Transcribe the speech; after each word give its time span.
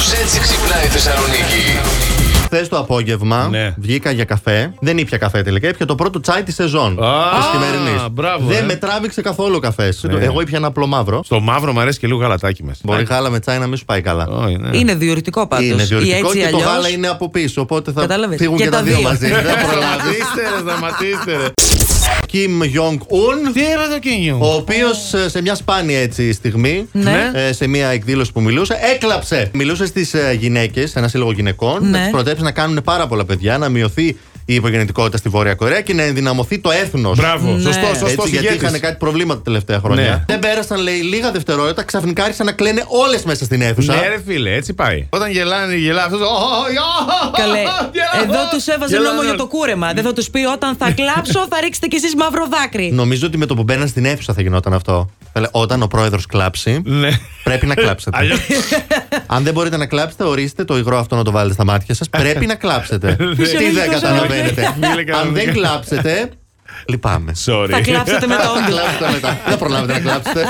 Κάπως 0.00 0.18
έτσι 0.20 0.40
ξυπνάει 0.40 0.84
η 0.84 0.88
Θεσσαλονίκη. 0.88 1.64
Χθες 2.44 2.68
το 2.68 2.78
απόγευμα 2.78 3.48
Ναι. 3.50 3.74
βγήκα 3.78 4.10
για 4.10 4.24
καφέ. 4.24 4.72
Δεν 4.80 4.98
ήπια 4.98 5.18
καφέ 5.18 5.42
τελικά. 5.42 5.68
Ήπια 5.68 5.86
το 5.86 5.94
πρώτο 5.94 6.20
τσάι 6.20 6.42
της 6.42 6.54
σεζόν. 6.54 7.04
Α, 7.04 7.12
Της 7.36 7.44
σημερινής. 7.52 8.02
μπράβο, 8.10 8.46
Δεν 8.48 8.62
ε. 8.62 8.66
με 8.66 8.74
τράβηξε 8.76 9.20
καθόλου 9.22 9.54
ο 9.56 9.58
καφές. 9.58 10.02
Ναι. 10.02 10.24
Εγώ 10.24 10.40
ήπια 10.40 10.58
ένα 10.58 10.66
απλό 10.66 10.86
μαύρο. 10.86 11.20
Στο 11.24 11.40
μαύρο 11.40 11.72
μου 11.72 11.80
αρέσει 11.80 11.98
και 11.98 12.06
λίγο 12.06 12.18
γαλατάκι 12.18 12.64
μέσα. 12.64 12.78
Μπορεί 12.84 13.02
γάλα 13.02 13.30
με 13.30 13.38
τσάι 13.40 13.58
να 13.58 13.66
μην 13.66 13.76
σου 13.76 13.84
πάει 13.84 14.00
καλά. 14.00 14.26
Όχι, 14.28 14.56
ναι. 14.56 14.76
Είναι 14.78 14.94
διορυτικό 14.94 15.46
πάντως. 15.46 15.66
Είναι 15.66 15.84
διορτικό 15.84 16.16
Ή 16.16 16.18
έτσι 16.18 16.38
και 16.38 16.50
το 16.50 16.56
αλλιώς. 16.56 16.72
γάλα 16.72 16.88
είναι 16.88 17.08
από 17.08 17.30
πίσω. 17.30 17.60
Οπότε 17.60 17.92
θα 17.92 18.00
Κατάλαβες. 18.00 18.38
φύγουν 18.38 18.56
Και 18.56 18.64
και, 18.64 18.70
τα 18.70 18.76
τα 18.76 18.82
δύο 18.82 18.96
δύο. 18.96 19.08
μαζί. 19.08 19.26
Δεν 19.28 19.34
θα 19.44 19.54
προλάβει. 19.66 19.74
Σταματήστε 19.74 20.40
ρε, 20.54 20.70
σταματήστε 20.70 21.32
ρε. 21.36 21.48
Kim 22.32 22.62
Jong-un. 22.62 23.52
Τι 23.52 23.64
έπαθε 23.72 23.94
ο 23.94 23.98
Κίνιο. 23.98 24.38
Ο 24.40 24.54
οποίος 24.54 25.14
σε 25.26 25.40
μια 25.42 25.54
σπάνια 25.54 25.98
έτσι 26.00 26.32
στιγμή, 26.32 26.88
Ναι. 26.92 27.30
ε, 27.34 27.52
σε 27.52 27.66
μια 27.66 27.88
εκδήλωση 27.88 28.32
που 28.32 28.40
μιλούσε, 28.40 28.78
έκλαψε. 28.94 29.50
Μιλούσε 29.52 29.86
στις 29.86 30.14
γυναίκες, 30.38 30.96
ένα 30.96 31.08
σύλλογο 31.08 31.32
γυναικών, 31.32 31.90
Ναι. 31.90 31.98
να 31.98 32.04
τι 32.04 32.10
προτρέψει 32.10 32.42
να 32.42 32.50
κάνουν 32.52 32.80
πάρα 32.84 33.06
πολλά 33.06 33.24
παιδιά, 33.24 33.58
να 33.58 33.68
μειωθεί 33.68 34.16
η 34.50 34.54
υπογεννητικότητα 34.54 35.16
στη 35.16 35.28
Βόρεια 35.28 35.54
Κορέα 35.54 35.80
και 35.80 35.94
να 35.94 36.02
ενδυναμωθεί 36.02 36.58
το 36.58 36.70
έθνος. 36.70 37.16
Μπράβο, 37.18 37.50
Ναι. 37.52 37.60
σωστό, 37.62 37.86
σωστό. 37.86 38.06
Έτσι, 38.22 38.28
γιατί 38.28 38.54
είχαν 38.54 38.80
κάτι 38.80 38.96
προβλήματα 38.98 39.38
τα 39.38 39.44
τελευταία 39.44 39.78
χρόνια. 39.78 40.02
Ναι. 40.02 40.24
Δεν 40.26 40.38
πέρασαν, 40.38 40.80
λέει, 40.80 40.94
λίγα 41.00 41.30
δευτερόλεπτα, 41.30 41.82
ξαφνικά 41.82 42.22
άρχισαν 42.24 42.46
να 42.46 42.52
κλαίνε 42.52 42.84
όλες 42.86 43.22
μέσα 43.22 43.44
στην 43.44 43.62
αίθουσα. 43.62 43.94
Ναι, 43.94 44.08
ρε 44.08 44.20
φίλε, 44.26 44.54
έτσι 44.54 44.74
πάει. 44.74 45.06
Όταν 45.10 45.30
γελάνε, 45.30 45.74
γελά 45.74 46.04
αυτός. 46.04 46.20
Καλέ. 47.36 47.58
Εδώ 48.22 48.48
τους 48.50 48.66
έβαζε 48.66 48.92
Γελάνε 48.94 49.08
νόμο 49.08 49.18
όλοι. 49.18 49.28
για 49.28 49.36
το 49.38 49.46
κούρεμα. 49.46 49.92
Δεν 49.92 50.04
θα 50.04 50.12
τους 50.12 50.30
πει 50.30 50.44
όταν 50.44 50.76
θα 50.76 50.90
κλάψω 50.90 51.46
θα 51.50 51.60
ρίξετε 51.60 51.86
κι 51.86 51.96
εσείς 51.96 52.14
μαύρο 52.14 52.46
δάκρυ. 52.50 52.90
Νομίζω 52.92 53.26
ότι 53.26 53.36
με 53.38 53.46
το 53.46 53.54
που 53.54 53.62
μπαίναν 53.62 53.88
στην 53.88 54.04
αίθουσα 54.04 54.32
θα 54.34 54.42
γινόταν 54.42 54.72
αυτό. 54.72 55.10
Λέει, 55.34 55.48
Όταν 55.50 55.82
ο 55.82 55.86
πρόεδρος 55.86 56.26
κλάψει, 56.26 56.80
Ναι. 56.84 57.08
πρέπει 57.44 57.66
να 57.66 57.74
κλάψετε. 57.74 58.16
Αλλιώς- 58.20 58.40
Αν 59.26 59.42
δεν 59.42 59.52
μπορείτε 59.52 59.76
να 59.76 59.86
κλάψετε, 59.86 60.24
ορίστε 60.24 60.64
το 60.64 60.76
υγρό 60.78 60.98
αυτό 60.98 61.16
να 61.16 61.24
το 61.24 61.30
βάλετε 61.30 61.54
στα 61.54 61.64
μάτια 61.64 61.94
σας. 61.94 62.08
Πρέπει 62.20 62.46
να 62.46 62.54
κλάψετε. 62.54 63.14
Τι 63.18 63.24
δεν 63.24 63.34
Φυσιολογικός 63.36 64.02
καταλαβαίνετε. 64.48 64.86
Φίλε, 64.90 65.04
καλά, 65.04 65.20
Αν 65.22 65.32
δεν 65.32 65.44
δεν- 65.44 65.54
κλάψετε, 65.54 66.30
λυπάμαι. 66.88 67.32
Sorry. 67.46 67.68
Θα 67.70 67.80
κλάψετε 67.80 68.26
με 68.26 68.34
τα 68.36 68.42
Θα 68.42 68.50
όντα. 68.50 68.66
κλάψετε 68.66 69.10
μετά. 69.12 69.38
Δεν 69.48 69.58
προλάβετε 69.58 69.92
να 69.92 69.98
κλάψετε. 70.00 70.46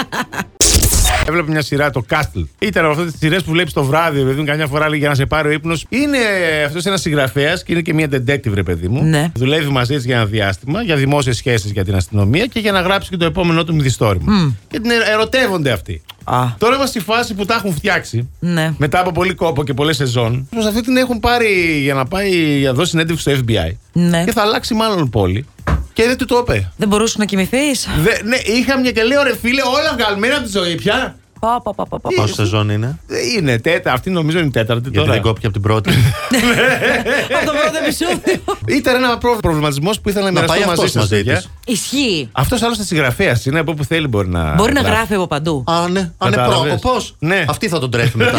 Έβλεπε 1.29 1.51
μια 1.51 1.63
σειρά, 1.63 1.91
το 1.91 2.05
Castle. 2.11 2.45
Ήταν 2.59 2.85
από 2.85 2.93
αυτές 2.93 3.11
τις 3.11 3.21
σειρές 3.21 3.43
που 3.43 3.51
βλέπεις 3.51 3.73
το 3.73 3.85
βράδυ, 3.85 4.23
παιδί 4.23 4.41
μου, 4.41 4.47
καμιά 4.47 4.67
φορά 4.67 4.89
λέει 4.89 4.99
για 4.99 5.09
να 5.09 5.15
σε 5.15 5.27
πάρει 5.27 5.49
ο 5.49 5.51
ύπνος. 5.51 5.87
Είναι 5.89 6.19
αυτός 6.67 6.85
ένας 6.87 7.01
συγγραφέας 7.01 7.63
και 7.63 7.73
είναι 7.73 7.81
και 7.81 7.95
μια 7.95 8.07
detective, 8.11 8.53
ρε 8.55 8.63
παιδί 8.63 8.89
μου. 8.89 9.03
Ναι. 9.03 9.31
Δουλεύει 9.35 9.71
μαζί 9.71 9.95
της 9.95 10.05
για 10.05 10.17
ένα 10.17 10.25
διάστημα, 10.27 10.83
για 10.83 10.97
δημόσιες 10.97 11.37
σχέσεις 11.37 11.71
για 11.71 11.85
την 11.85 11.95
αστυνομία 11.95 12.47
και 12.47 12.61
για 12.61 12.73
να 12.73 12.81
γράψει 12.81 13.11
και 13.11 13.17
το 13.17 13.25
επόμενό 13.25 13.65
του 13.65 13.75
μυθιστόρημα. 13.75 14.55
Και 14.69 14.81
την 14.81 14.91
ε- 14.91 15.11
ερωτεύονται 15.13 15.71
αυτοί. 15.71 16.03
Α, 16.25 16.45
Τώρα 16.59 16.75
είμαστε 16.77 16.99
στη 17.01 17.11
φάση 17.11 17.35
που 17.35 17.45
τα 17.45 17.55
έχουν 17.55 17.75
φτιάξει. 17.75 18.29
ναι. 18.39 18.75
Μετά 18.79 19.01
από 19.01 19.13
πολύ 19.13 19.35
κόπο 19.35 19.65
και 19.65 19.75
πολλές 19.75 19.97
σεζόν. 19.97 20.47
Προς 20.51 20.67
αυτή 20.67 20.81
την 20.83 20.97
έχουν 20.97 21.21
πάρει 21.21 21.81
για 21.83 21.95
να 21.95 22.05
πάει 22.05 22.59
για 22.59 22.69
να 22.69 22.75
δώσει 22.75 22.91
συνέντευξη 22.91 23.23
στο 23.35 23.45
FBI. 23.47 23.71
Ναι. 23.93 24.25
Και 24.25 24.33
θα 24.33 24.43
αλλάξει 24.43 24.75
μάλλον 24.75 25.11
πόλη. 25.11 25.47
Και 26.01 26.07
δεν 26.07 26.17
του 26.19 26.25
το 26.25 26.39
είπε. 26.39 26.73
Δεν 26.77 26.89
μπορούσες 26.89 27.17
να 27.17 27.25
κοιμηθείς; 27.25 27.89
Δε, 28.03 28.11
ναι, 28.25 28.37
είχα 28.37 28.79
μια 28.79 28.91
και 28.91 29.03
λέω 29.03 29.23
ρε 29.23 29.37
φίλε, 29.37 29.63
όλα 29.63 29.95
βγαλμένα 29.99 30.37
από 30.37 30.45
τη 30.45 30.51
ζωή 30.51 30.75
πια. 30.75 31.15
Πα, 31.41 31.61
πα, 31.63 31.75
πα, 31.75 31.87
πα, 31.87 31.99
πα. 32.01 32.09
Πόση 32.17 32.35
σεζόν 32.35 32.71
είναι; 32.71 32.99
Ε, 33.09 33.17
Είναι 33.37 33.59
τέταρτη, 33.59 33.89
αυτή 33.89 34.11
νομίζω 34.11 34.39
είναι 34.39 34.47
η 34.47 34.51
τέταρτη 34.51 34.83
Γιατί 34.83 34.99
τώρα. 34.99 35.13
δεν 35.13 35.23
κόπηκε 35.23 35.47
από 35.47 35.55
την 35.55 35.63
πρώτη. 35.65 35.91
Από 37.37 37.47
το 37.47 37.53
πρώτο 37.53 37.79
επεισόδιο. 37.83 38.43
Ήταν 38.67 38.95
ένα 38.95 39.19
προβληματισμός 39.41 40.01
που 40.01 40.09
ήθελα 40.09 40.31
να 40.31 40.41
Να 40.41 40.47
πάει 40.47 40.59
μοιραστώ 40.59 40.83
μαζί 40.83 40.99
αυτός 40.99 41.09
σας. 41.09 41.11
μαζί 41.11 41.25
της. 41.25 41.49
Ισχύει. 41.67 42.29
Αυτός 42.33 42.63
άλλωστε 42.63 42.85
συγγραφέα 42.85 43.41
είναι 43.45 43.59
από 43.59 43.71
όπου 43.71 43.85
θέλει 43.85 44.07
μπορεί 44.07 44.29
να. 44.29 44.55
Μπορεί 44.55 44.73
να 44.73 44.81
γράφει 44.81 45.15
από 45.15 45.27
παντού. 45.27 45.65
Α, 45.67 45.89
ναι. 45.89 46.01
Αν 46.19 46.27
είναι 46.27 46.37
Κατάλαβες. 46.37 46.79
πρόκοπο. 46.81 47.05
Ναι. 47.19 47.45
Αυτή 47.49 47.69
θα 47.69 47.79
τον 47.79 47.91
τρέφει 47.91 48.17
μετά. 48.17 48.39